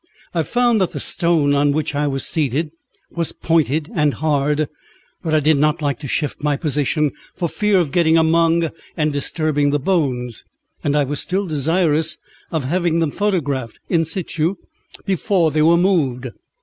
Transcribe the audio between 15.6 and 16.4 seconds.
were moved.